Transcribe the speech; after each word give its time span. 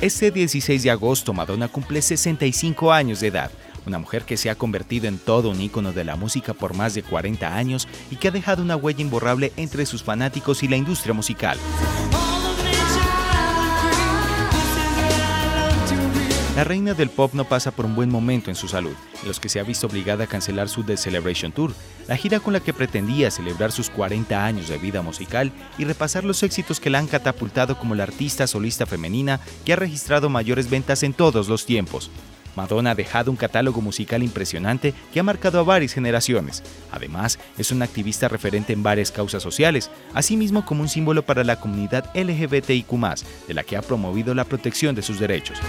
Este 0.00 0.30
16 0.30 0.84
de 0.84 0.90
agosto 0.90 1.34
Madonna 1.34 1.68
cumple 1.68 2.00
65 2.00 2.92
años 2.92 3.20
de 3.20 3.26
edad, 3.26 3.50
una 3.84 3.98
mujer 3.98 4.22
que 4.22 4.36
se 4.36 4.48
ha 4.48 4.54
convertido 4.54 5.08
en 5.08 5.18
todo 5.18 5.50
un 5.50 5.60
ícono 5.60 5.92
de 5.92 6.04
la 6.04 6.16
música 6.16 6.54
por 6.54 6.72
más 6.72 6.94
de 6.94 7.02
40 7.02 7.54
años 7.54 7.88
y 8.10 8.16
que 8.16 8.28
ha 8.28 8.30
dejado 8.30 8.62
una 8.62 8.76
huella 8.76 9.02
imborrable 9.02 9.52
entre 9.56 9.84
sus 9.86 10.02
fanáticos 10.02 10.62
y 10.62 10.68
la 10.68 10.76
industria 10.76 11.14
musical. 11.14 11.58
La 16.58 16.64
reina 16.64 16.92
del 16.92 17.08
pop 17.08 17.34
no 17.34 17.44
pasa 17.44 17.70
por 17.70 17.86
un 17.86 17.94
buen 17.94 18.10
momento 18.10 18.50
en 18.50 18.56
su 18.56 18.66
salud, 18.66 18.96
en 19.22 19.28
los 19.28 19.38
que 19.38 19.48
se 19.48 19.60
ha 19.60 19.62
visto 19.62 19.86
obligada 19.86 20.24
a 20.24 20.26
cancelar 20.26 20.68
su 20.68 20.82
The 20.82 20.96
Celebration 20.96 21.52
Tour, 21.52 21.72
la 22.08 22.16
gira 22.16 22.40
con 22.40 22.52
la 22.52 22.58
que 22.58 22.72
pretendía 22.72 23.30
celebrar 23.30 23.70
sus 23.70 23.90
40 23.90 24.44
años 24.44 24.66
de 24.66 24.76
vida 24.76 25.00
musical 25.00 25.52
y 25.78 25.84
repasar 25.84 26.24
los 26.24 26.42
éxitos 26.42 26.80
que 26.80 26.90
la 26.90 26.98
han 26.98 27.06
catapultado 27.06 27.78
como 27.78 27.94
la 27.94 28.02
artista 28.02 28.48
solista 28.48 28.86
femenina 28.86 29.38
que 29.64 29.72
ha 29.72 29.76
registrado 29.76 30.30
mayores 30.30 30.68
ventas 30.68 31.04
en 31.04 31.12
todos 31.12 31.48
los 31.48 31.64
tiempos. 31.64 32.10
Madonna 32.56 32.90
ha 32.90 32.94
dejado 32.96 33.30
un 33.30 33.36
catálogo 33.36 33.80
musical 33.80 34.24
impresionante 34.24 34.94
que 35.12 35.20
ha 35.20 35.22
marcado 35.22 35.60
a 35.60 35.62
varias 35.62 35.92
generaciones. 35.92 36.64
Además, 36.90 37.38
es 37.56 37.70
una 37.70 37.84
activista 37.84 38.26
referente 38.26 38.72
en 38.72 38.82
varias 38.82 39.12
causas 39.12 39.44
sociales, 39.44 39.92
asimismo 40.12 40.66
como 40.66 40.82
un 40.82 40.88
símbolo 40.88 41.24
para 41.24 41.44
la 41.44 41.60
comunidad 41.60 42.10
LGBTIQ, 42.16 42.90
de 43.46 43.54
la 43.54 43.62
que 43.62 43.76
ha 43.76 43.82
promovido 43.82 44.34
la 44.34 44.44
protección 44.44 44.96
de 44.96 45.02
sus 45.02 45.20
derechos. 45.20 45.60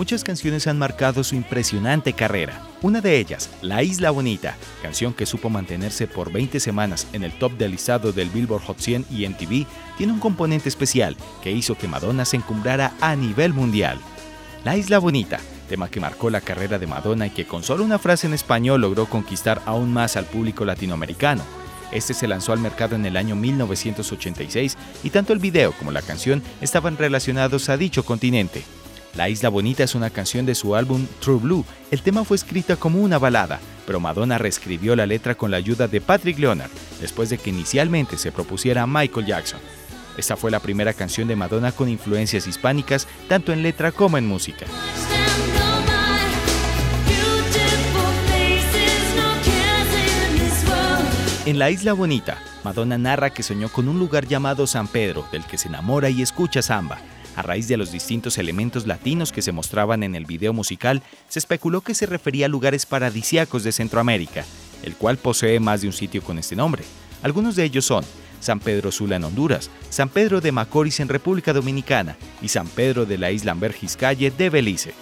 Muchas 0.00 0.24
canciones 0.24 0.66
han 0.66 0.78
marcado 0.78 1.22
su 1.22 1.34
impresionante 1.34 2.14
carrera. 2.14 2.62
Una 2.80 3.02
de 3.02 3.18
ellas, 3.18 3.50
La 3.60 3.82
Isla 3.82 4.10
Bonita, 4.10 4.56
canción 4.80 5.12
que 5.12 5.26
supo 5.26 5.50
mantenerse 5.50 6.06
por 6.06 6.32
20 6.32 6.58
semanas 6.58 7.06
en 7.12 7.22
el 7.22 7.32
top 7.32 7.52
del 7.58 7.72
listado 7.72 8.10
del 8.10 8.30
Billboard 8.30 8.62
Hot 8.62 8.78
100 8.78 9.04
y 9.10 9.28
MTV, 9.28 9.66
tiene 9.98 10.14
un 10.14 10.18
componente 10.18 10.70
especial 10.70 11.18
que 11.42 11.52
hizo 11.52 11.76
que 11.76 11.86
Madonna 11.86 12.24
se 12.24 12.38
encumbrara 12.38 12.94
a 13.02 13.14
nivel 13.14 13.52
mundial. 13.52 13.98
La 14.64 14.74
Isla 14.74 14.98
Bonita, 14.98 15.38
tema 15.68 15.90
que 15.90 16.00
marcó 16.00 16.30
la 16.30 16.40
carrera 16.40 16.78
de 16.78 16.86
Madonna 16.86 17.26
y 17.26 17.30
que 17.30 17.44
con 17.44 17.62
solo 17.62 17.84
una 17.84 17.98
frase 17.98 18.26
en 18.26 18.32
español 18.32 18.80
logró 18.80 19.04
conquistar 19.04 19.60
aún 19.66 19.92
más 19.92 20.16
al 20.16 20.24
público 20.24 20.64
latinoamericano. 20.64 21.42
Este 21.92 22.14
se 22.14 22.26
lanzó 22.26 22.54
al 22.54 22.60
mercado 22.60 22.96
en 22.96 23.04
el 23.04 23.18
año 23.18 23.36
1986 23.36 24.78
y 25.04 25.10
tanto 25.10 25.34
el 25.34 25.40
video 25.40 25.72
como 25.72 25.92
la 25.92 26.00
canción 26.00 26.42
estaban 26.62 26.96
relacionados 26.96 27.68
a 27.68 27.76
dicho 27.76 28.02
continente. 28.02 28.64
La 29.16 29.28
Isla 29.28 29.48
Bonita 29.48 29.82
es 29.82 29.96
una 29.96 30.10
canción 30.10 30.46
de 30.46 30.54
su 30.54 30.76
álbum 30.76 31.06
True 31.20 31.40
Blue. 31.40 31.64
El 31.90 32.00
tema 32.00 32.24
fue 32.24 32.36
escrita 32.36 32.76
como 32.76 33.00
una 33.00 33.18
balada, 33.18 33.58
pero 33.84 33.98
Madonna 33.98 34.38
reescribió 34.38 34.94
la 34.94 35.06
letra 35.06 35.34
con 35.34 35.50
la 35.50 35.56
ayuda 35.56 35.88
de 35.88 36.00
Patrick 36.00 36.38
Leonard, 36.38 36.70
después 37.00 37.28
de 37.28 37.38
que 37.38 37.50
inicialmente 37.50 38.16
se 38.16 38.30
propusiera 38.30 38.82
a 38.82 38.86
Michael 38.86 39.26
Jackson. 39.26 39.60
Esta 40.16 40.36
fue 40.36 40.50
la 40.50 40.60
primera 40.60 40.92
canción 40.92 41.26
de 41.26 41.34
Madonna 41.34 41.72
con 41.72 41.88
influencias 41.88 42.46
hispánicas, 42.46 43.08
tanto 43.28 43.52
en 43.52 43.62
letra 43.62 43.90
como 43.90 44.16
en 44.16 44.26
música. 44.26 44.66
En 51.46 51.58
La 51.58 51.70
Isla 51.70 51.94
Bonita, 51.94 52.38
Madonna 52.62 52.96
narra 52.96 53.30
que 53.30 53.42
soñó 53.42 53.70
con 53.70 53.88
un 53.88 53.98
lugar 53.98 54.26
llamado 54.28 54.68
San 54.68 54.86
Pedro, 54.86 55.26
del 55.32 55.44
que 55.44 55.58
se 55.58 55.66
enamora 55.66 56.10
y 56.10 56.22
escucha 56.22 56.62
samba. 56.62 57.00
A 57.36 57.42
raíz 57.42 57.68
de 57.68 57.76
los 57.76 57.92
distintos 57.92 58.38
elementos 58.38 58.86
latinos 58.86 59.32
que 59.32 59.42
se 59.42 59.52
mostraban 59.52 60.02
en 60.02 60.14
el 60.14 60.24
video 60.24 60.52
musical, 60.52 61.02
se 61.28 61.38
especuló 61.38 61.80
que 61.80 61.94
se 61.94 62.06
refería 62.06 62.46
a 62.46 62.48
lugares 62.48 62.86
paradisiacos 62.86 63.64
de 63.64 63.72
Centroamérica, 63.72 64.44
el 64.82 64.94
cual 64.96 65.16
posee 65.16 65.60
más 65.60 65.80
de 65.82 65.86
un 65.86 65.92
sitio 65.92 66.22
con 66.22 66.38
este 66.38 66.56
nombre. 66.56 66.84
Algunos 67.22 67.56
de 67.56 67.64
ellos 67.64 67.84
son 67.84 68.04
San 68.40 68.60
Pedro 68.60 68.90
Sula 68.90 69.16
en 69.16 69.24
Honduras, 69.24 69.70
San 69.90 70.08
Pedro 70.08 70.40
de 70.40 70.52
Macorís 70.52 71.00
en 71.00 71.08
República 71.08 71.52
Dominicana 71.52 72.16
y 72.42 72.48
San 72.48 72.66
Pedro 72.66 73.06
de 73.06 73.18
la 73.18 73.30
Isla 73.30 73.56
Calle 73.98 74.30
de 74.30 74.50
Belice. 74.50 74.94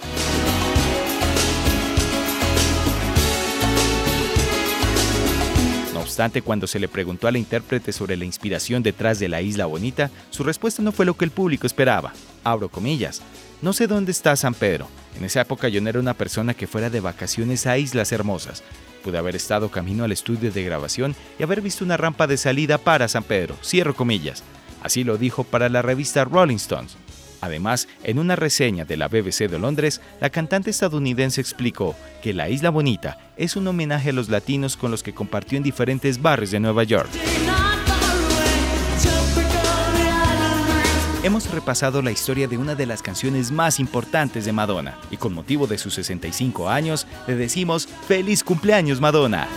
Obstante, 6.19 6.43
cuando 6.43 6.67
se 6.67 6.81
le 6.81 6.89
preguntó 6.89 7.29
a 7.29 7.31
la 7.31 7.39
intérprete 7.39 7.93
sobre 7.93 8.17
la 8.17 8.25
inspiración 8.25 8.83
detrás 8.83 9.21
de 9.21 9.29
la 9.29 9.41
Isla 9.41 9.67
Bonita, 9.67 10.11
su 10.31 10.43
respuesta 10.43 10.83
no 10.83 10.91
fue 10.91 11.07
lo 11.07 11.17
que 11.17 11.25
el 11.25 11.31
público 11.31 11.65
esperaba. 11.65 12.13
Abro 12.43 12.69
comillas. 12.69 13.23
No 13.63 13.73
sé 13.73 13.87
dónde 13.87 14.11
está 14.11 14.35
San 14.35 14.53
Pedro. 14.55 14.89
En 15.17 15.25
esa 15.25 15.43
época 15.43 15.69
yo 15.69 15.81
no 15.81 15.89
era 15.89 16.01
una 16.01 16.15
persona 16.15 16.55
que 16.55 16.67
fuera 16.67 16.91
de 16.91 16.99
vacaciones 16.99 17.69
a 17.69 17.79
islas 17.79 18.11
hermosas. 18.11 18.65
Pude 19.05 19.17
haber 19.17 19.37
estado 19.37 19.71
camino 19.71 20.03
al 20.03 20.11
estudio 20.11 20.51
de 20.51 20.65
grabación 20.65 21.15
y 21.39 21.45
haber 21.45 21.61
visto 21.61 21.85
una 21.85 21.97
rampa 21.97 22.27
de 22.27 22.37
salida 22.37 22.79
para 22.79 23.07
San 23.07 23.23
Pedro. 23.23 23.55
Cierro 23.63 23.95
comillas. 23.95 24.43
Así 24.83 25.05
lo 25.05 25.19
dijo 25.19 25.45
para 25.45 25.69
la 25.69 25.83
revista 25.83 26.25
Rolling 26.25 26.57
Stones. 26.57 26.97
Además, 27.41 27.89
en 28.05 28.19
una 28.19 28.37
reseña 28.37 28.85
de 28.85 28.97
la 28.97 29.09
BBC 29.09 29.49
de 29.49 29.59
Londres, 29.59 30.01
la 30.21 30.31
cantante 30.31 30.71
estadounidense 30.71 31.41
explicó 31.41 31.95
que 32.23 32.35
La 32.35 32.49
Isla 32.49 32.71
Bonita 32.71 33.19
es 33.37 33.57
un 33.57 33.67
homenaje 33.67 34.11
a 34.11 34.13
los 34.13 34.29
latinos 34.29 34.77
con 34.77 34.91
los 34.91 35.03
que 35.03 35.15
compartió 35.15 35.57
en 35.57 35.63
diferentes 35.63 36.21
barrios 36.21 36.51
de 36.51 36.61
Nueva 36.61 36.85
York. 36.85 37.09
Hemos 41.25 41.51
repasado 41.51 42.01
la 42.01 42.13
historia 42.13 42.47
de 42.47 42.57
una 42.57 42.75
de 42.75 42.87
las 42.87 43.03
canciones 43.03 43.51
más 43.51 43.81
importantes 43.81 44.45
de 44.45 44.53
Madonna 44.53 44.97
y 45.11 45.17
con 45.17 45.35
motivo 45.35 45.67
de 45.67 45.77
sus 45.77 45.95
65 45.95 46.69
años 46.71 47.07
le 47.27 47.35
decimos 47.35 47.89
feliz 48.07 48.45
cumpleaños 48.45 49.01
Madonna. 49.01 49.49